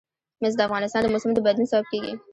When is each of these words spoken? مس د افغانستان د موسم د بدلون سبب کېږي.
مس 0.41 0.53
د 0.57 0.61
افغانستان 0.67 1.01
د 1.03 1.07
موسم 1.13 1.31
د 1.33 1.39
بدلون 1.45 1.67
سبب 1.71 1.85
کېږي. 1.91 2.13